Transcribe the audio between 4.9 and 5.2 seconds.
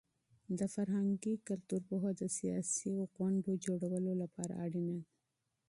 ده.